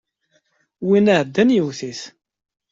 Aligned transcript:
Win 0.87 1.11
iɛeddan 1.13 1.53
yewwet-it. 1.55 2.01